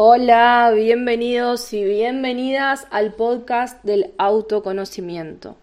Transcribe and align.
Hola, 0.00 0.70
bienvenidos 0.76 1.72
y 1.72 1.82
bienvenidas 1.82 2.86
al 2.92 3.14
podcast 3.14 3.82
del 3.82 4.14
autoconocimiento. 4.16 5.56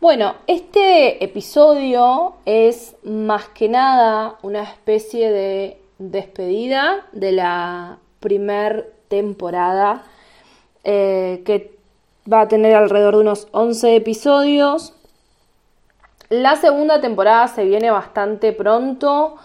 Bueno, 0.00 0.36
este 0.46 1.22
episodio 1.22 2.36
es 2.46 2.96
más 3.02 3.48
que 3.50 3.68
nada 3.68 4.38
una 4.40 4.62
especie 4.62 5.30
de 5.30 5.78
despedida 5.98 7.04
de 7.12 7.32
la 7.32 7.98
primer 8.20 8.94
temporada 9.08 10.04
eh, 10.84 11.42
que 11.44 11.76
va 12.32 12.40
a 12.40 12.48
tener 12.48 12.74
alrededor 12.74 13.16
de 13.16 13.20
unos 13.20 13.48
11 13.50 13.96
episodios. 13.96 14.94
La 16.30 16.56
segunda 16.56 17.02
temporada 17.02 17.48
se 17.48 17.66
viene 17.66 17.90
bastante 17.90 18.54
pronto 18.54 19.36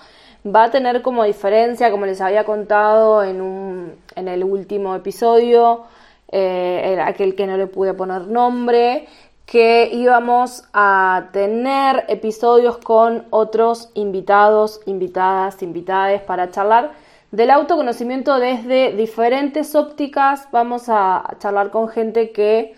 va 0.45 0.65
a 0.65 0.71
tener 0.71 1.01
como 1.01 1.23
diferencia, 1.23 1.91
como 1.91 2.05
les 2.05 2.21
había 2.21 2.43
contado 2.43 3.23
en, 3.23 3.41
un, 3.41 3.93
en 4.15 4.27
el 4.27 4.43
último 4.43 4.95
episodio, 4.95 5.83
eh, 6.31 6.99
aquel 7.03 7.35
que 7.35 7.47
no 7.47 7.57
le 7.57 7.67
pude 7.67 7.93
poner 7.93 8.27
nombre, 8.27 9.07
que 9.45 9.89
íbamos 9.93 10.65
a 10.73 11.29
tener 11.31 12.03
episodios 12.09 12.77
con 12.79 13.25
otros 13.29 13.89
invitados, 13.93 14.81
invitadas, 14.85 15.63
invitades 15.63 16.21
para 16.21 16.51
charlar 16.51 16.91
del 17.31 17.51
autoconocimiento 17.51 18.39
desde 18.39 18.91
diferentes 18.91 19.73
ópticas. 19.73 20.49
Vamos 20.51 20.89
a 20.89 21.35
charlar 21.39 21.71
con 21.71 21.87
gente 21.87 22.31
que 22.31 22.75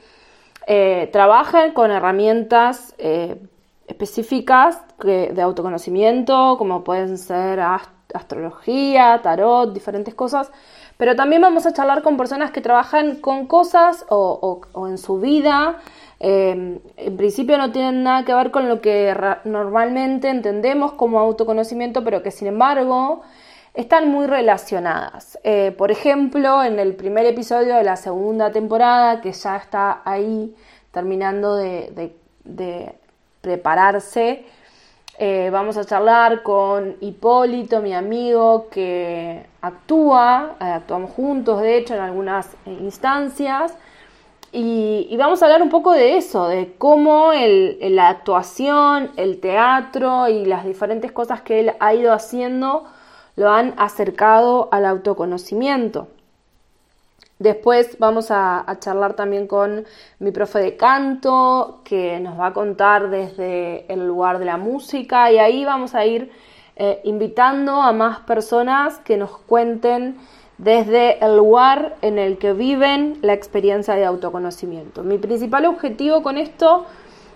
eh, 0.67 1.09
trabaja 1.11 1.73
con 1.73 1.89
herramientas 1.89 2.93
eh, 2.99 3.37
específicas 3.89 4.81
de 5.03 5.41
autoconocimiento, 5.41 6.57
como 6.57 6.83
pueden 6.83 7.17
ser 7.17 7.59
astrología, 8.13 9.19
tarot, 9.23 9.73
diferentes 9.73 10.13
cosas. 10.13 10.51
Pero 10.97 11.15
también 11.15 11.41
vamos 11.41 11.65
a 11.65 11.73
charlar 11.73 12.03
con 12.03 12.17
personas 12.17 12.51
que 12.51 12.61
trabajan 12.61 13.15
con 13.15 13.47
cosas 13.47 14.05
o, 14.09 14.61
en 14.87 14.97
su 14.97 15.19
vida. 15.19 15.77
Em, 16.19 16.79
en 16.97 17.17
principio 17.17 17.57
no 17.57 17.71
tienen 17.71 18.03
nada 18.03 18.25
que 18.25 18.33
ver 18.33 18.51
con 18.51 18.67
lo 18.67 18.81
que 18.81 19.15
normalmente 19.45 20.29
entendemos 20.29 20.91
como 20.93 21.19
autoconocimiento, 21.19 22.03
pero 22.03 22.21
que 22.21 22.31
sin 22.31 22.49
embargo 22.49 23.21
están 23.73 24.09
muy 24.09 24.27
relacionadas. 24.27 25.39
Eh, 25.43 25.73
por 25.77 25.89
ejemplo, 25.89 26.63
en 26.63 26.79
el 26.79 26.95
primer 26.95 27.25
episodio 27.25 27.75
de 27.75 27.83
la 27.83 27.95
segunda 27.95 28.51
temporada, 28.51 29.21
que 29.21 29.31
ya 29.31 29.55
está 29.55 30.01
ahí 30.03 30.53
terminando 30.91 31.55
de 31.55 32.98
prepararse, 33.41 34.45
eh, 35.21 35.49
vamos 35.51 35.75
a 35.75 35.83
charlar 35.83 36.43
con 36.43 36.95
Hipólito, 37.01 37.81
mi 37.81 37.93
amigo, 37.93 38.69
que 38.69 39.45
actúa, 39.61 40.55
eh, 40.61 40.63
actuamos 40.63 41.11
juntos, 41.11 41.61
de 41.61 41.75
hecho, 41.75 41.93
en 41.93 41.99
algunas 41.99 42.53
eh, 42.65 42.77
instancias. 42.79 43.73
Y, 44.53 45.13
vamos 45.17 45.41
a 45.41 45.45
hablar 45.45 45.61
un 45.61 45.69
poco 45.69 45.91
de 45.91 46.15
eso, 46.17 46.47
de 46.47 46.73
cómo 46.77 47.31
la 47.33 48.07
actuación, 48.07 49.11
el 49.17 49.41
teatro 49.41 50.29
y 50.29 50.45
las 50.45 50.63
diferentes 50.65 51.11
cosas 51.11 51.41
que 51.41 51.59
él 51.59 51.73
ha 51.79 51.93
ido 51.93 52.13
haciendo 52.13 52.85
lo 53.35 53.49
han 53.51 53.73
acercado 53.77 54.69
al 54.71 54.85
autoconocimiento. 54.85 56.07
Después 57.39 57.97
vamos 57.99 58.31
a, 58.31 58.65
charlar 58.81 59.13
también 59.13 59.47
con 59.47 59.85
mi 60.19 60.31
profe 60.31 60.59
de 60.59 60.75
canto, 60.75 61.79
que 61.85 62.19
nos 62.19 62.37
va 62.37 62.47
a 62.47 62.53
contar 62.53 63.09
desde 63.09 63.85
el 63.91 64.05
lugar 64.05 64.39
de 64.39 64.45
la 64.45 64.57
música 64.57 65.31
y 65.31 65.37
ahí 65.37 65.63
vamos 65.63 65.95
a 65.95 66.05
ir 66.05 66.31
eh, 66.75 66.99
invitando 67.05 67.81
a 67.81 67.93
más 67.93 68.19
personas 68.19 68.99
que 68.99 69.15
nos 69.15 69.37
cuenten 69.37 70.17
desde 70.57 71.23
el 71.25 71.37
lugar 71.37 71.95
en 72.01 72.19
el 72.19 72.37
que 72.37 72.51
viven 72.51 73.19
la 73.21 73.31
experiencia 73.31 73.95
de 73.95 74.03
autoconocimiento. 74.03 75.03
Mi 75.03 75.17
principal 75.17 75.65
objetivo 75.65 76.21
con 76.21 76.37
esto 76.37 76.87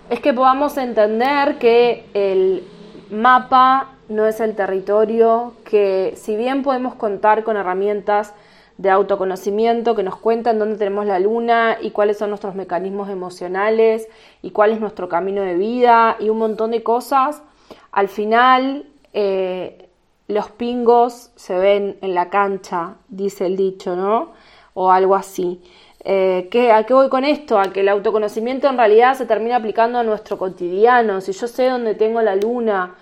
es 0.10 0.20
que 0.20 0.34
podamos 0.34 0.76
entender 0.76 1.60
que 1.60 2.06
el 2.14 2.68
mapa 3.10 3.92
no 4.10 4.28
es 4.28 4.42
el 4.42 4.54
territorio, 4.54 5.54
que 5.64 6.14
si 6.18 6.36
bien 6.36 6.62
podemos 6.62 6.96
contar 6.96 7.46
con 7.46 7.56
herramientas 7.56 8.34
de 8.78 8.90
autoconocimiento 8.90 9.96
que 9.96 10.04
nos 10.04 10.16
cuentan 10.16 10.60
dónde 10.60 10.78
tenemos 10.78 11.06
la 11.06 11.20
luna 11.20 11.78
y 11.82 11.92
cuáles 11.92 12.18
son 12.18 12.30
nuestros 12.30 12.56
mecanismos 12.56 13.10
emocionales 13.10 14.08
y 14.42 14.52
cuál 14.52 14.72
es 14.72 14.80
nuestro 14.80 15.10
camino 15.10 15.42
de 15.42 15.56
vida 15.56 16.18
y 16.20 16.30
un 16.30 16.40
montón 16.40 16.72
de 16.72 16.84
cosas. 16.84 17.44
Al 17.92 18.08
final, 18.08 18.86
eh, 19.14 19.90
los 20.28 20.50
pingos 20.52 21.32
se 21.36 21.58
ven 21.58 21.98
en 22.02 22.16
la 22.16 22.30
cancha, 22.30 22.96
dice 23.10 23.46
el 23.46 23.56
dicho, 23.56 23.96
¿no? 23.96 24.32
O 24.74 24.92
algo 24.92 25.16
así. 25.16 25.62
Eh, 26.04 26.50
¿A 26.74 26.84
qué 26.84 26.94
voy 26.94 27.10
con 27.10 27.24
esto? 27.24 27.60
A 27.60 27.72
que 27.72 27.82
el 27.82 27.90
autoconocimiento 27.90 28.68
en 28.68 28.78
realidad 28.78 29.14
se 29.14 29.26
termina 29.26 29.58
aplicando 29.58 30.00
a 30.00 30.04
nuestro 30.04 30.38
cotidiano. 30.38 31.22
Si 31.22 31.32
yo 31.32 31.48
sé 31.48 31.70
dónde 31.70 31.96
tengo 31.96 32.22
la 32.22 32.36
luna, 32.36 32.96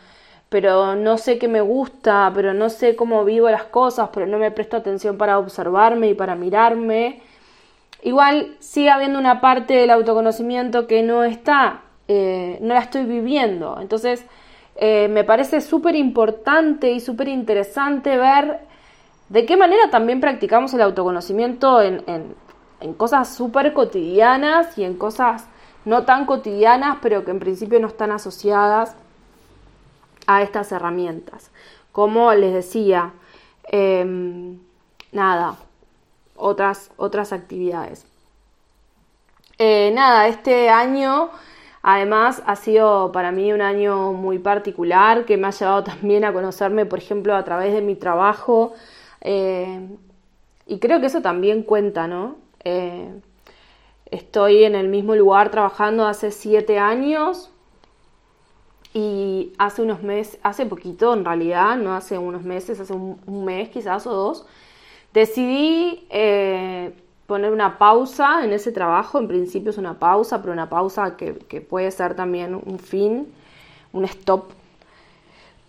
pero 0.51 0.95
no 0.95 1.17
sé 1.17 1.37
qué 1.39 1.47
me 1.47 1.61
gusta, 1.61 2.29
pero 2.35 2.53
no 2.53 2.67
sé 2.69 2.97
cómo 2.97 3.23
vivo 3.23 3.49
las 3.49 3.63
cosas, 3.63 4.09
pero 4.13 4.27
no 4.27 4.37
me 4.37 4.51
presto 4.51 4.75
atención 4.75 5.17
para 5.17 5.39
observarme 5.39 6.09
y 6.09 6.13
para 6.13 6.35
mirarme. 6.35 7.21
Igual 8.03 8.57
sigue 8.59 8.89
habiendo 8.89 9.17
una 9.17 9.39
parte 9.39 9.75
del 9.75 9.91
autoconocimiento 9.91 10.87
que 10.87 11.03
no 11.03 11.23
está, 11.23 11.83
eh, 12.09 12.57
no 12.59 12.73
la 12.73 12.81
estoy 12.81 13.05
viviendo. 13.05 13.77
Entonces, 13.79 14.25
eh, 14.75 15.07
me 15.07 15.23
parece 15.23 15.61
súper 15.61 15.95
importante 15.95 16.91
y 16.91 16.99
súper 16.99 17.29
interesante 17.29 18.17
ver 18.17 18.59
de 19.29 19.45
qué 19.45 19.55
manera 19.55 19.89
también 19.89 20.19
practicamos 20.19 20.73
el 20.73 20.81
autoconocimiento 20.81 21.81
en, 21.81 22.03
en 22.07 22.93
cosas 22.95 23.33
súper 23.33 23.71
cotidianas 23.71 24.77
y 24.77 24.83
en 24.83 24.97
cosas 24.97 25.47
no 25.85 26.03
tan 26.03 26.25
cotidianas, 26.25 26.97
pero 27.01 27.23
que 27.23 27.31
en 27.31 27.39
principio 27.39 27.79
no 27.79 27.87
están 27.87 28.11
asociadas 28.11 28.97
a 30.35 30.41
estas 30.41 30.71
herramientas. 30.71 31.51
Como 31.91 32.33
les 32.33 32.53
decía, 32.53 33.13
em, 33.65 34.59
nada, 35.11 35.57
otras, 36.35 36.91
otras 36.97 37.33
actividades. 37.33 38.05
Eh, 39.57 39.91
nada, 39.93 40.27
este 40.27 40.69
año 40.69 41.29
además 41.83 42.41
ha 42.45 42.55
sido 42.55 43.11
para 43.11 43.31
mí 43.31 43.53
un 43.53 43.61
año 43.61 44.13
muy 44.13 44.39
particular 44.39 45.25
que 45.25 45.37
me 45.37 45.47
ha 45.47 45.51
llevado 45.51 45.83
también 45.91 46.25
a 46.25 46.33
conocerme, 46.33 46.85
por 46.85 46.99
ejemplo, 46.99 47.35
a 47.35 47.43
través 47.43 47.73
de 47.73 47.81
mi 47.81 47.95
trabajo. 47.95 48.73
Eh, 49.21 49.87
y 50.65 50.79
creo 50.79 50.99
que 50.99 51.07
eso 51.07 51.21
también 51.21 51.63
cuenta, 51.63 52.07
¿no? 52.07 52.37
Eh, 52.63 53.13
estoy 54.05 54.63
en 54.63 54.75
el 54.75 54.87
mismo 54.87 55.15
lugar 55.15 55.51
trabajando 55.51 56.05
hace 56.05 56.31
siete 56.31 56.79
años, 56.79 57.50
y 58.93 59.53
hace 59.57 59.81
unos 59.81 60.03
meses, 60.03 60.39
hace 60.43 60.65
poquito 60.65 61.13
en 61.13 61.23
realidad, 61.23 61.77
no 61.77 61.93
hace 61.93 62.17
unos 62.17 62.43
meses, 62.43 62.79
hace 62.79 62.93
un, 62.93 63.45
mes 63.45 63.69
quizás 63.69 64.05
o 64.07 64.13
dos, 64.13 64.45
decidí 65.13 66.05
eh, 66.09 66.93
poner 67.25 67.51
una 67.51 67.77
pausa 67.77 68.43
en 68.43 68.51
ese 68.51 68.71
trabajo. 68.71 69.19
En 69.19 69.27
principio 69.27 69.69
es 69.69 69.77
una 69.77 69.97
pausa, 69.99 70.41
pero 70.41 70.53
una 70.53 70.69
pausa 70.69 71.15
que, 71.15 71.35
que 71.35 71.61
puede 71.61 71.89
ser 71.91 72.15
también 72.15 72.55
un 72.55 72.79
fin, 72.79 73.33
un 73.93 74.05
stop 74.05 74.51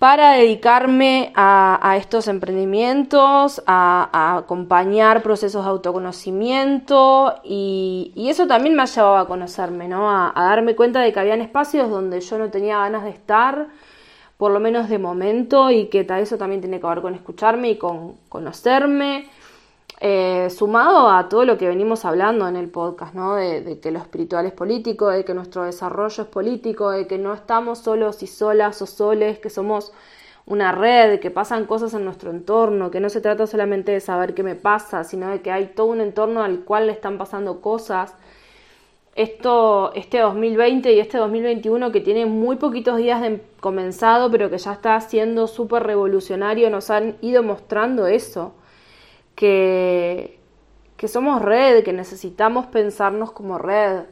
para 0.03 0.33
dedicarme 0.33 1.33
a, 1.37 1.95
estos 1.97 2.27
emprendimientos, 2.27 3.63
a, 3.69 4.37
acompañar 4.37 5.23
procesos 5.23 5.65
de 5.65 5.71
autoconocimiento 5.71 7.37
y, 7.45 8.13
eso 8.17 8.49
también 8.49 8.75
me 8.75 8.83
ha 8.83 8.87
llevado 8.87 9.17
a 9.19 9.29
conocerme, 9.29 9.87
¿no? 9.87 10.11
A, 10.11 10.33
darme 10.35 10.75
cuenta 10.75 10.99
de 10.99 11.13
que 11.13 11.21
habían 11.21 11.41
espacios 11.41 11.89
donde 11.89 12.21
yo 12.21 12.37
no 12.37 12.51
tenía 12.51 12.79
ganas 12.79 13.05
de 13.05 13.11
estar, 13.11 13.69
por 14.39 14.51
lo 14.51 14.59
menos 14.59 14.89
de 14.89 14.99
momento, 14.99 15.71
y 15.71 15.87
que 15.87 16.05
eso 16.21 16.37
también 16.37 16.61
tiene 16.61 16.81
que 16.81 16.87
ver 16.89 17.01
con 17.01 17.15
escucharme 17.15 17.71
y 17.71 17.79
con 17.79 18.17
conocerme. 18.29 19.31
Eh, 20.05 20.51
sumado 20.51 21.09
a 21.11 21.29
todo 21.29 21.45
lo 21.45 21.57
que 21.57 21.69
venimos 21.69 22.05
hablando 22.05 22.49
en 22.49 22.57
el 22.57 22.69
podcast, 22.69 23.15
¿no? 23.15 23.37
De, 23.37 23.79
que 23.81 23.93
lo 23.93 24.01
espiritual 24.01 24.47
es 24.47 24.53
político, 24.53 25.09
de 25.09 25.25
que 25.25 25.33
nuestro 25.33 25.63
desarrollo 25.63 26.25
es 26.25 26.29
político, 26.29 26.91
de 26.91 27.07
que 27.07 27.19
no 27.19 27.33
estamos 27.33 27.79
solos 27.79 28.21
y 28.25 28.27
solas 28.27 28.83
o 28.83 28.87
soles, 28.87 29.39
que 29.39 29.49
somos 29.49 29.93
una 30.45 30.73
red, 30.73 31.21
que 31.21 31.31
pasan 31.31 31.67
cosas 31.67 31.95
en 31.95 32.05
nuestro 32.05 32.33
entorno, 32.33 32.91
que 32.91 32.99
no 32.99 33.11
se 33.11 33.21
trata 33.21 33.47
solamente 33.47 33.93
de 33.93 34.01
saber 34.01 34.35
qué 34.35 34.43
me 34.43 34.57
pasa, 34.57 35.05
sino 35.05 35.29
de 35.31 35.41
que 35.41 35.53
hay 35.53 35.67
todo 35.67 35.87
un 35.87 36.01
entorno 36.01 36.43
al 36.43 36.65
cual 36.65 36.89
le 36.89 36.93
están 36.95 37.17
pasando 37.17 37.61
cosas. 37.61 38.17
Esto, 39.15 39.93
este 39.95 40.19
2020 40.19 40.93
y 40.95 40.99
este 40.99 41.19
2021 41.19 41.93
que 41.93 42.01
tiene 42.01 42.27
muy 42.27 42.57
poquitos 42.57 42.97
días 42.97 43.21
de 43.21 43.41
comenzado, 43.61 44.33
pero 44.33 44.51
que 44.51 44.59
ya 44.59 44.73
está 44.73 45.01
siendo 45.01 45.47
súper 45.47 45.85
revolucionario, 45.85 46.71
nos 46.71 46.91
han 46.91 47.19
ido 47.21 47.45
mostrando 47.45 48.09
eso 48.09 48.55
que, 49.35 50.39
que 50.97 51.09
somos 51.09 51.43
red, 51.43 51.85
que 51.85 51.93
necesitamos 51.93 52.67
pensarnos 52.67 53.33
como 53.33 53.59
red, 53.59 54.05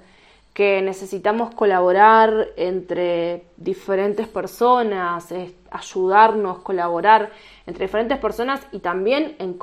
que 0.55 0.83
necesitamos 0.83 1.55
colaborar 1.55 2.49
entre 2.57 3.45
diferentes 3.57 4.27
personas, 4.27 5.33
ayudarnos, 5.71 6.59
colaborar 6.59 7.31
entre 7.67 7.87
diferentes 7.87 8.19
personas 8.19 8.67
y 8.73 8.81
también 8.81 9.37
en, 9.39 9.57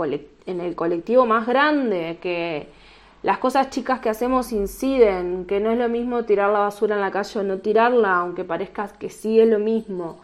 en 0.45 0.61
el 0.61 0.75
colectivo 0.75 1.25
más 1.25 1.45
grande, 1.45 2.17
que 2.21 2.69
las 3.23 3.39
cosas 3.39 3.69
chicas 3.69 3.99
que 3.99 4.09
hacemos 4.09 4.53
inciden, 4.53 5.45
que 5.45 5.59
no 5.59 5.71
es 5.71 5.77
lo 5.77 5.89
mismo 5.89 6.23
tirar 6.23 6.51
la 6.51 6.59
basura 6.59 6.95
en 6.95 7.01
la 7.01 7.11
calle 7.11 7.39
o 7.39 7.43
no 7.43 7.57
tirarla, 7.57 8.15
aunque 8.15 8.45
parezca 8.45 8.87
que 8.87 9.09
sí 9.09 9.39
es 9.39 9.49
lo 9.49 9.59
mismo, 9.59 10.21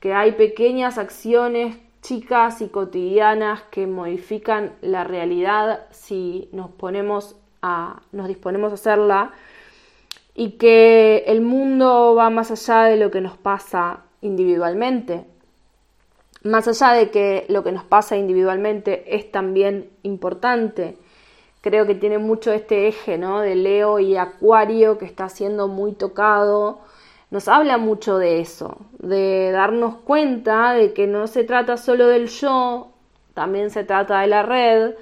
que 0.00 0.12
hay 0.12 0.32
pequeñas 0.32 0.98
acciones 0.98 1.76
chicas 2.02 2.60
y 2.60 2.68
cotidianas 2.68 3.62
que 3.70 3.86
modifican 3.86 4.74
la 4.82 5.04
realidad 5.04 5.86
si 5.90 6.48
nos 6.52 6.70
ponemos 6.70 7.36
a, 7.62 8.02
nos 8.10 8.28
disponemos 8.28 8.72
a 8.72 8.74
hacerla 8.74 9.30
y 10.34 10.52
que 10.52 11.24
el 11.28 11.40
mundo 11.40 12.14
va 12.14 12.28
más 12.28 12.50
allá 12.50 12.84
de 12.84 12.96
lo 12.96 13.10
que 13.10 13.20
nos 13.20 13.36
pasa 13.36 14.00
individualmente. 14.20 15.24
Más 16.42 16.66
allá 16.66 16.92
de 16.92 17.10
que 17.10 17.46
lo 17.48 17.62
que 17.62 17.70
nos 17.70 17.84
pasa 17.84 18.16
individualmente 18.16 19.14
es 19.14 19.30
también 19.30 19.90
importante, 20.02 20.96
creo 21.60 21.86
que 21.86 21.94
tiene 21.94 22.18
mucho 22.18 22.52
este 22.52 22.88
eje, 22.88 23.16
¿no? 23.16 23.40
De 23.40 23.54
Leo 23.54 24.00
y 24.00 24.16
Acuario 24.16 24.98
que 24.98 25.04
está 25.04 25.28
siendo 25.28 25.68
muy 25.68 25.92
tocado. 25.92 26.80
Nos 27.32 27.48
habla 27.48 27.78
mucho 27.78 28.18
de 28.18 28.40
eso, 28.40 28.76
de 28.98 29.52
darnos 29.52 29.94
cuenta 30.04 30.74
de 30.74 30.92
que 30.92 31.06
no 31.06 31.26
se 31.26 31.44
trata 31.44 31.78
solo 31.78 32.06
del 32.06 32.28
yo, 32.28 32.88
también 33.32 33.70
se 33.70 33.84
trata 33.84 34.20
de 34.20 34.26
la 34.26 34.42
red, 34.42 34.96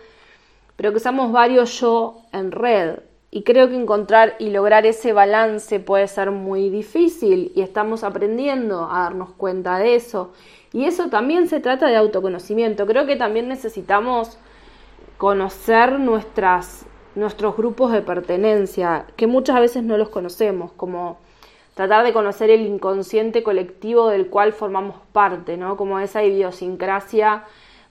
pero 0.77 0.93
que 0.93 1.00
somos 1.00 1.32
varios 1.32 1.81
yo 1.81 2.19
en 2.32 2.53
red. 2.53 3.00
Y 3.32 3.43
creo 3.43 3.69
que 3.69 3.75
encontrar 3.75 4.37
y 4.38 4.50
lograr 4.50 4.87
ese 4.87 5.12
balance 5.12 5.81
puede 5.81 6.06
ser 6.06 6.31
muy 6.31 6.71
difícil 6.71 7.50
y 7.56 7.62
estamos 7.62 8.05
aprendiendo 8.05 8.88
a 8.88 9.00
darnos 9.00 9.31
cuenta 9.32 9.79
de 9.79 9.97
eso. 9.97 10.32
Y 10.73 10.85
eso 10.85 11.09
también 11.09 11.49
se 11.49 11.59
trata 11.59 11.88
de 11.88 11.97
autoconocimiento. 11.97 12.87
Creo 12.87 13.06
que 13.06 13.17
también 13.17 13.49
necesitamos 13.49 14.38
conocer 15.19 15.99
nuestras, 15.99 16.87
nuestros 17.17 17.56
grupos 17.56 17.91
de 17.91 18.03
pertenencia, 18.03 19.06
que 19.17 19.27
muchas 19.27 19.59
veces 19.59 19.82
no 19.82 19.99
los 19.99 20.11
conocemos, 20.11 20.71
como 20.71 21.19
tratar 21.81 22.05
de 22.05 22.12
conocer 22.12 22.50
el 22.50 22.67
inconsciente 22.67 23.43
colectivo 23.43 24.11
del 24.11 24.27
cual 24.27 24.53
formamos 24.53 24.97
parte, 25.12 25.56
¿no? 25.56 25.79
Como 25.79 25.99
esa 25.99 26.23
idiosincrasia 26.23 27.44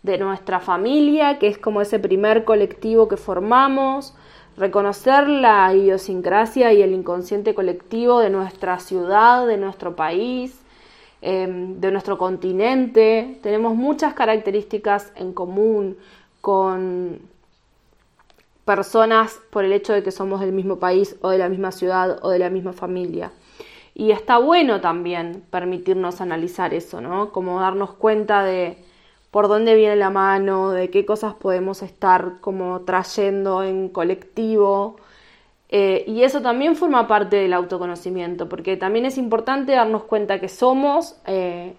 de 0.04 0.20
nuestra 0.20 0.60
familia, 0.60 1.40
que 1.40 1.48
es 1.48 1.58
como 1.58 1.82
ese 1.82 1.98
primer 1.98 2.46
colectivo 2.46 3.08
que 3.08 3.18
formamos, 3.18 4.14
reconocer 4.58 5.28
la 5.28 5.74
idiosincrasia 5.74 6.72
y 6.72 6.84
el 6.84 6.94
inconsciente 6.94 7.56
colectivo 7.56 8.20
de 8.20 8.30
nuestra 8.30 8.80
ciudad, 8.80 9.48
de 9.48 9.58
nuestro 9.58 9.96
país, 9.96 10.62
em, 11.24 11.80
de 11.80 11.90
nuestro 11.90 12.20
continente. 12.20 13.40
Tenemos 13.42 13.74
muchas 13.74 14.14
características 14.14 15.12
en 15.16 15.34
común, 15.34 15.98
con 16.42 17.22
personas 18.66 19.40
por 19.50 19.66
el 19.66 19.74
hecho 19.74 19.94
de 19.94 20.04
que 20.04 20.12
somos 20.12 20.42
del 20.42 20.52
mismo 20.52 20.78
país 20.78 21.16
o 21.22 21.30
de 21.30 21.40
la 21.40 21.50
misma 21.50 21.72
ciudad 21.72 22.20
o 22.22 22.30
de 22.30 22.38
la 22.38 22.52
misma 22.52 22.72
familia. 22.72 23.32
Y 24.00 24.12
está 24.12 24.38
bueno 24.38 24.80
también 24.80 25.44
permitirnos 25.50 26.22
analizar 26.22 26.74
eso, 26.74 27.02
¿no? 27.02 27.34
Como 27.34 27.60
darnos 27.60 27.92
cuenta 27.92 28.44
de 28.46 28.78
por 29.30 29.50
dónde 29.50 29.76
viene 29.76 29.98
la 29.98 30.10
mano, 30.10 30.72
de 30.72 30.90
qué 30.90 31.06
cosas 31.06 31.34
podemos 31.34 31.82
estar 31.82 32.40
como 32.40 32.80
trayendo 32.84 33.62
en 33.62 33.90
colectivo. 33.90 34.96
Eh, 35.68 36.06
y 36.08 36.24
eso 36.24 36.42
también 36.42 36.78
forma 36.78 37.10
parte 37.10 37.36
del 37.36 37.52
autoconocimiento, 37.52 38.48
porque 38.48 38.78
también 38.78 39.06
es 39.06 39.18
importante 39.18 39.74
darnos 39.74 40.04
cuenta 40.04 40.40
que 40.40 40.48
somos 40.48 41.18
eh, 41.28 41.76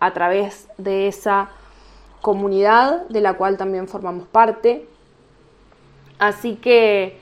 a 0.00 0.14
través 0.14 0.70
de 0.78 1.06
esa 1.06 1.50
comunidad 2.22 3.06
de 3.08 3.20
la 3.20 3.34
cual 3.34 3.58
también 3.58 3.88
formamos 3.88 4.26
parte. 4.26 4.86
Así 6.18 6.54
que, 6.54 7.18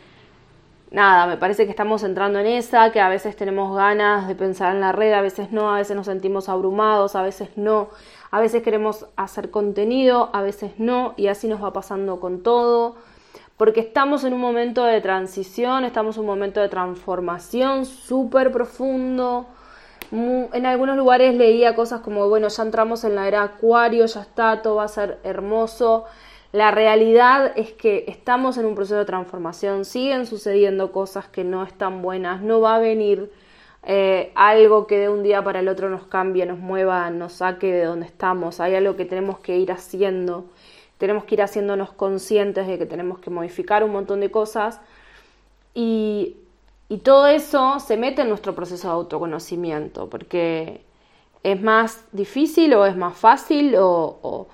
nada, 0.91 1.27
me 1.27 1.37
parece 1.37 1.65
que 1.65 1.71
estamos 1.71 2.03
entrando 2.03 2.39
en 2.39 2.47
esa, 2.47 2.93
que 2.93 3.01
a 3.01 3.09
veces 3.09 3.37
tenemos 3.37 3.77
ganas 3.77 4.29
de 4.29 4.35
pensar 4.35 4.75
en 4.75 4.81
la 4.81 4.93
red, 4.93 5.13
a 5.13 5.21
veces 5.21 5.53
no, 5.53 5.75
a 5.75 5.79
veces 5.79 5.97
nos 5.97 6.07
sentimos 6.07 6.49
abrumados, 6.49 7.17
a 7.17 7.23
veces 7.23 7.51
no, 7.57 7.89
a 8.31 8.41
veces 8.41 8.63
queremos 8.63 9.07
hacer 9.17 9.51
contenido, 9.51 10.31
a 10.33 10.43
veces 10.43 10.73
no, 10.79 11.15
y 11.17 11.27
así 11.29 11.49
nos 11.49 11.63
va 11.63 11.73
pasando 11.73 12.21
con 12.21 12.43
todo, 12.43 12.97
porque 13.57 13.81
estamos 13.81 14.25
en 14.25 14.33
un 14.35 14.41
momento 14.41 14.85
de 14.85 15.01
transición, 15.01 15.85
estamos 15.85 16.17
en 16.17 16.21
un 16.21 16.27
momento 16.27 16.61
de 16.61 16.69
transformación 16.69 17.87
súper 17.87 18.53
profundo, 18.53 19.47
en 20.13 20.67
algunos 20.67 20.97
lugares 20.97 21.35
leía 21.35 21.75
cosas 21.75 22.01
como, 22.01 22.29
bueno, 22.29 22.49
ya 22.49 22.63
entramos 22.63 23.03
en 23.05 23.17
la 23.17 23.27
era 23.27 23.43
acuario, 23.43 24.07
ya 24.07 24.21
está, 24.21 24.63
todo 24.63 24.77
va 24.77 24.85
a 24.85 24.89
ser 24.89 25.19
hermoso. 25.25 26.05
La 26.57 26.71
realidad 26.71 27.53
es 27.57 27.73
que 27.73 28.05
estamos 28.09 28.57
en 28.57 28.67
un 28.67 28.75
proceso 28.75 28.97
de 28.97 29.05
transformación, 29.05 29.85
siguen 29.85 30.27
sucediendo 30.27 30.93
cosas 30.93 31.27
que 31.29 31.45
no 31.45 31.63
están 31.63 32.01
buenas, 32.03 32.41
no 32.41 32.61
va 32.61 32.77
a 32.77 32.79
venir 32.79 33.31
eh, 33.83 34.33
algo 34.35 34.87
que 34.87 34.99
de 34.99 35.09
un 35.09 35.23
día 35.23 35.45
para 35.45 35.61
el 35.61 35.69
otro 35.69 35.91
nos 35.91 36.07
cambie, 36.07 36.47
nos 36.47 36.59
mueva, 36.59 37.11
nos 37.11 37.35
saque 37.35 37.73
de 37.73 37.85
donde 37.85 38.07
estamos, 38.07 38.61
hay 38.61 38.75
algo 38.75 38.97
que 38.97 39.05
tenemos 39.05 39.39
que 39.41 39.59
ir 39.59 39.71
haciendo, 39.71 40.47
tenemos 40.99 41.25
que 41.25 41.35
ir 41.35 41.43
haciéndonos 41.43 41.93
conscientes 41.93 42.67
de 42.67 42.79
que 42.79 42.87
tenemos 42.87 43.19
que 43.19 43.31
modificar 43.31 43.85
un 43.85 43.93
montón 43.93 44.21
de 44.21 44.31
cosas. 44.31 44.81
Y 45.75 46.37
y 46.89 46.99
todo 46.99 47.27
eso 47.27 47.81
se 47.81 47.97
mete 47.97 48.23
en 48.23 48.29
nuestro 48.29 48.55
proceso 48.55 48.89
de 48.89 48.95
autoconocimiento, 48.95 50.09
porque 50.09 50.83
es 51.43 51.61
más 51.61 52.05
difícil 52.13 52.75
o 52.75 52.87
es 52.87 52.97
más 52.97 53.17
fácil 53.17 53.75
o, 53.79 54.47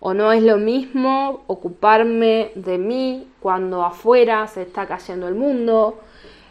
no 0.00 0.32
es 0.32 0.42
lo 0.42 0.56
mismo 0.56 1.42
ocuparme 1.46 2.52
de 2.54 2.78
mí 2.78 3.28
cuando 3.40 3.84
afuera 3.84 4.46
se 4.46 4.62
está 4.62 4.86
cayendo 4.86 5.28
el 5.28 5.34
mundo, 5.34 5.98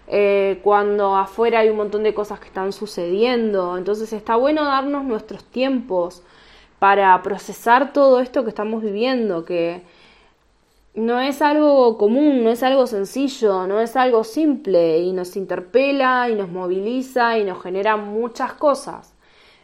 eh, 0.07 0.59
cuando 0.63 1.15
afuera 1.15 1.59
hay 1.59 1.69
un 1.69 1.77
montón 1.77 2.03
de 2.03 2.13
cosas 2.13 2.39
que 2.39 2.47
están 2.47 2.71
sucediendo. 2.73 3.77
Entonces 3.77 4.13
está 4.13 4.35
bueno 4.35 4.63
darnos 4.65 5.03
nuestros 5.03 5.43
tiempos 5.43 6.23
para 6.77 7.21
procesar 7.23 7.91
todo 7.91 8.19
esto 8.19 8.43
que 8.43 8.49
estamos 8.49 8.83
viviendo, 8.83 9.45
que 9.45 9.81
no 10.95 11.19
es 11.19 11.41
algo 11.41 11.97
común, 11.97 12.43
no 12.43 12.51
es 12.51 12.63
algo 12.63 12.87
sencillo, 12.87 13.67
no 13.67 13.79
es 13.81 13.95
algo 13.95 14.23
simple 14.23 14.99
y 14.99 15.11
nos 15.11 15.35
interpela 15.35 16.29
y 16.29 16.35
nos 16.35 16.49
moviliza 16.49 17.37
y 17.37 17.43
nos 17.43 17.61
genera 17.61 17.97
muchas 17.97 18.53
cosas. 18.53 19.13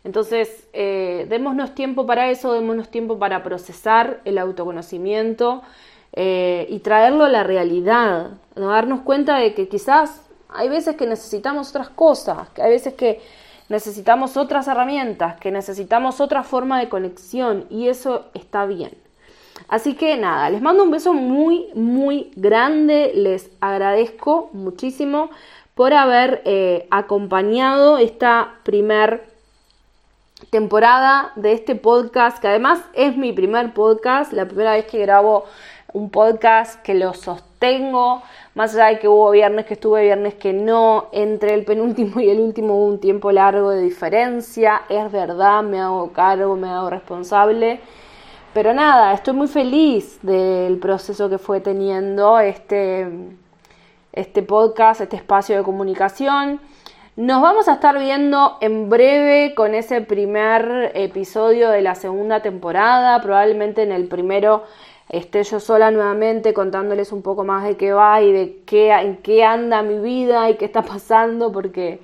Entonces, 0.06 0.68
eh, 0.72 1.26
démonos 1.30 1.74
tiempo 1.74 2.06
para 2.06 2.30
eso, 2.30 2.54
démonos 2.54 2.90
tiempo 2.90 3.18
para 3.18 3.42
procesar 3.42 4.22
el 4.24 4.38
autoconocimiento 4.38 5.64
eh, 6.14 6.68
y 6.70 6.80
traerlo 6.80 7.26
a 7.26 7.30
la 7.30 7.44
realidad, 7.44 8.30
¿no? 8.56 8.68
darnos 8.68 9.02
cuenta 9.02 9.38
de 9.38 9.56
que 9.56 9.68
quizás 9.68 10.22
hay 10.48 10.70
veces 10.70 10.96
que 10.96 11.08
necesitamos 11.08 11.72
otras 11.72 11.90
cosas, 11.90 12.50
que 12.50 12.62
hay 12.62 12.70
veces 12.70 12.94
que 12.94 13.20
necesitamos 13.68 14.38
otras 14.38 14.68
herramientas, 14.68 15.40
que 15.40 15.50
necesitamos 15.50 16.22
otra 16.22 16.44
forma 16.44 16.80
de 16.80 16.88
conexión 16.88 17.66
y 17.72 17.88
eso 17.88 18.26
está 18.36 18.68
bien. 18.68 18.92
Así 19.68 19.96
que 19.96 20.18
nada, 20.18 20.52
les 20.52 20.62
mando 20.62 20.84
un 20.84 20.92
beso 20.92 21.14
muy, 21.14 21.70
muy 21.74 22.32
grande. 22.36 23.12
Les 23.16 23.50
agradezco 23.60 24.52
muchísimo 24.54 25.32
por 25.74 25.94
haber 25.94 26.44
eh, 26.46 26.88
acompañado 26.92 27.98
esta 27.98 28.60
primer 28.64 29.35
temporada 30.50 31.32
de 31.36 31.54
este 31.54 31.76
podcast, 31.76 32.40
que 32.40 32.48
además 32.48 32.82
es 32.94 33.18
mi 33.18 33.34
primer 33.34 33.74
podcast, 33.74 34.34
la 34.34 34.46
primera 34.46 34.72
vez 34.74 34.86
que 34.86 35.00
grabo 35.00 35.46
un 35.94 36.10
podcast 36.10 36.82
que 36.82 36.94
lo 36.94 37.14
sostengo, 37.14 38.22
más 38.54 38.74
allá 38.76 38.88
de 38.88 39.00
que 39.00 39.08
hubo 39.08 39.32
viernes 39.32 39.66
que 39.66 39.76
estuve, 39.76 40.04
viernes 40.04 40.36
que 40.36 40.54
no, 40.54 41.08
entre 41.12 41.54
el 41.54 41.66
penúltimo 41.66 42.20
y 42.22 42.30
el 42.30 42.40
último 42.40 42.76
hubo 42.76 42.86
un 42.86 43.00
tiempo 43.00 43.32
largo 43.32 43.70
de 43.72 43.82
diferencia, 43.82 44.84
es 44.90 45.12
verdad, 45.12 45.64
me 45.64 45.80
hago 45.80 46.12
cargo, 46.12 46.56
me 46.56 46.70
hago 46.70 46.90
responsable 46.90 47.80
pero 48.56 48.74
nada, 48.74 49.12
estoy 49.12 49.34
muy 49.34 49.50
feliz 49.50 50.18
del 50.22 50.78
proceso 50.78 51.30
que 51.30 51.38
fue 51.38 51.60
teniendo 51.60 52.40
este, 52.40 53.06
este 54.14 54.44
podcast, 54.44 55.02
este 55.02 55.18
espacio 55.18 55.58
de 55.58 55.64
comunicación. 55.64 56.62
Nos 57.18 57.42
vamos 57.42 57.70
a 57.70 57.76
estar 57.76 57.98
viendo 57.98 58.58
en 58.60 58.90
breve 58.90 59.56
con 59.56 59.74
ese 59.74 60.02
primer 60.02 60.92
episodio 60.96 61.70
de 61.70 61.82
la 61.82 61.96
segunda 61.96 62.42
temporada. 62.42 63.22
Probablemente 63.22 63.84
en 63.84 63.94
el 63.94 64.10
primero 64.10 64.66
esté 65.08 65.42
yo 65.44 65.62
sola 65.62 65.92
nuevamente 65.92 66.54
contándoles 66.54 67.14
un 67.14 67.22
poco 67.22 67.46
más 67.46 67.64
de 67.64 67.78
qué 67.78 67.94
va 67.94 68.22
y 68.22 68.34
de 68.34 68.60
qué, 68.66 68.92
en 68.92 69.16
qué 69.16 69.46
anda 69.46 69.82
mi 69.82 69.98
vida 70.00 70.50
y 70.50 70.58
qué 70.58 70.66
está 70.66 70.82
pasando, 70.82 71.54
porque 71.54 72.02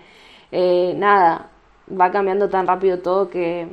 eh, 0.53 0.94
nada, 0.96 1.50
va 1.89 2.10
cambiando 2.12 2.48
tan 2.48 2.65
rápido 2.65 3.00
todo 3.00 3.30
que 3.30 3.68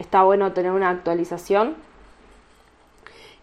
está 0.00 0.24
bueno 0.24 0.52
tener 0.54 0.72
una 0.72 0.90
actualización. 0.90 1.76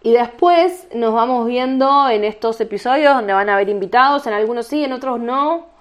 Y 0.03 0.11
después 0.11 0.89
nos 0.93 1.13
vamos 1.13 1.47
viendo 1.47 2.09
en 2.09 2.25
estos 2.25 2.59
episodios 2.59 3.15
donde 3.15 3.31
van 3.31 3.47
a 3.49 3.53
haber 3.53 3.69
invitados, 3.69 4.27
en 4.27 4.33
algunos 4.33 4.67
sí, 4.67 4.83
en 4.83 4.91
otros 4.91 5.21
no. 5.21 5.76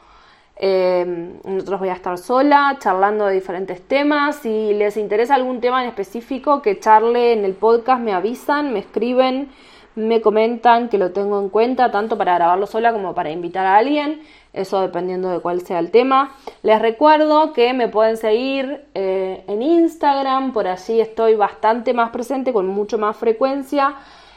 Eh, 0.59 1.39
nosotros 1.45 1.81
voy 1.81 1.91
a 1.91 1.93
estar 1.93 2.17
sola 2.17 2.77
charlando 2.81 3.27
de 3.27 3.35
diferentes 3.35 3.81
temas. 3.83 4.37
Si 4.37 4.73
les 4.73 4.97
interesa 4.97 5.35
algún 5.35 5.61
tema 5.61 5.83
en 5.83 5.89
específico 5.89 6.63
que 6.63 6.81
charle 6.81 7.33
en 7.35 7.45
el 7.45 7.55
podcast, 7.55 8.01
me 8.01 8.13
avisan, 8.15 8.73
me 8.73 8.79
escriben, 8.79 9.51
me 9.95 10.21
comentan 10.23 10.89
que 10.89 10.99
lo 10.99 11.13
tengo 11.13 11.41
en 11.41 11.51
cuenta, 11.51 11.91
tanto 11.91 12.17
para 12.17 12.35
grabarlo 12.37 12.67
sola 12.67 12.93
como 12.93 13.15
para 13.15 13.31
invitar 13.31 13.67
a 13.67 13.77
alguien. 13.77 14.23
Eso 14.55 14.81
dependiendo 14.81 15.29
de 15.29 15.41
cuál 15.41 15.61
sea 15.61 15.79
el 15.79 15.91
tema. 15.91 16.35
Les 16.63 16.81
recuerdo 16.81 17.53
que 17.53 17.75
me 17.75 17.89
pueden 17.89 18.17
seguir 18.17 18.87
eh, 18.95 19.45
en 19.47 19.61
Instagram, 19.61 20.55
por 20.55 20.67
allí 20.67 21.01
estoy 21.01 21.35
bastante 21.35 21.93
más 21.93 22.09
presente, 22.11 22.55
con 22.55 22.67
mucho 22.67 22.97
más 22.97 23.17
frecuencia, 23.17 23.97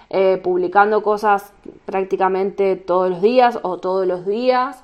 eh, 0.09 0.38
publicando 0.43 1.01
cosas 1.01 1.53
prácticamente 1.85 2.75
todos 2.75 3.09
los 3.09 3.21
días 3.21 3.59
o 3.61 3.77
todos 3.77 4.05
los 4.05 4.25
días 4.25 4.83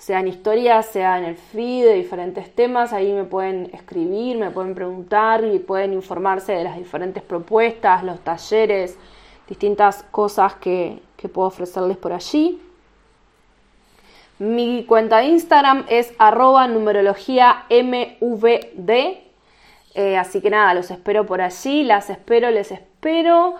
sean 0.00 0.26
historias, 0.26 0.86
sea 0.86 1.18
en 1.18 1.24
el 1.24 1.36
feed 1.36 1.84
de 1.84 1.92
diferentes 1.92 2.54
temas, 2.54 2.94
ahí 2.94 3.12
me 3.12 3.24
pueden 3.24 3.68
escribir, 3.74 4.38
me 4.38 4.50
pueden 4.50 4.74
preguntar 4.74 5.44
y 5.44 5.58
pueden 5.58 5.92
informarse 5.92 6.52
de 6.52 6.64
las 6.64 6.78
diferentes 6.78 7.22
propuestas, 7.22 8.02
los 8.02 8.18
talleres, 8.20 8.96
distintas 9.46 10.02
cosas 10.10 10.54
que, 10.54 11.02
puedo 11.34 11.48
ofrecerles 11.48 11.98
por 11.98 12.14
allí. 12.14 12.62
Mi 14.38 14.84
cuenta 14.84 15.18
de 15.18 15.26
Instagram 15.26 15.84
es 15.90 16.14
arroba 16.16 16.66
numerología 16.66 17.66
mvd. 17.68 18.90
Eh, 19.94 20.16
así 20.16 20.40
que 20.40 20.48
nada, 20.48 20.72
los 20.72 20.90
espero 20.90 21.26
por 21.26 21.42
allí, 21.42 21.82
las 21.82 22.08
espero, 22.08 22.50
les 22.50 22.72
espero. 22.72 23.56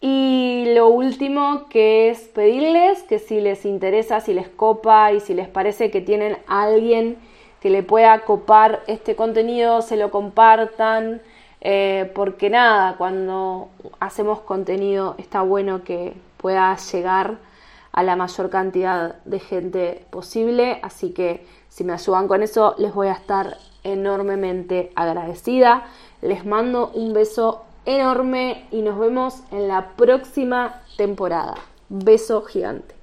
Y 0.00 0.72
lo 0.74 0.88
último 0.88 1.68
que 1.68 2.10
es 2.10 2.20
pedirles 2.28 3.02
que 3.02 3.18
si 3.18 3.40
les 3.40 3.64
interesa, 3.64 4.20
si 4.20 4.32
les 4.32 4.48
copa 4.48 5.12
y 5.12 5.20
si 5.20 5.34
les 5.34 5.48
parece 5.48 5.90
que 5.90 6.00
tienen 6.00 6.38
a 6.46 6.62
alguien 6.62 7.18
que 7.60 7.70
le 7.70 7.82
pueda 7.82 8.20
copar 8.20 8.82
este 8.86 9.16
contenido, 9.16 9.82
se 9.82 9.96
lo 9.96 10.10
compartan. 10.10 11.20
Eh, 11.60 12.12
porque 12.14 12.50
nada, 12.50 12.96
cuando 12.96 13.70
hacemos 13.98 14.40
contenido 14.40 15.16
está 15.18 15.42
bueno 15.42 15.82
que 15.82 16.14
pueda 16.36 16.76
llegar 16.76 17.38
a 17.90 18.04
la 18.04 18.14
mayor 18.14 18.48
cantidad 18.50 19.16
de 19.24 19.40
gente 19.40 20.04
posible. 20.10 20.78
Así 20.82 21.10
que 21.12 21.44
si 21.68 21.82
me 21.82 21.92
ayudan 21.92 22.28
con 22.28 22.44
eso, 22.44 22.76
les 22.78 22.94
voy 22.94 23.08
a 23.08 23.12
estar 23.12 23.56
enormemente 23.82 24.92
agradecida. 24.94 25.86
Les 26.22 26.46
mando 26.46 26.90
un 26.94 27.12
beso 27.12 27.64
enorme 27.88 28.66
y 28.70 28.82
nos 28.82 28.98
vemos 28.98 29.42
en 29.50 29.66
la 29.66 29.96
próxima 29.96 30.82
temporada. 30.98 31.54
Beso 31.88 32.42
gigante. 32.42 32.97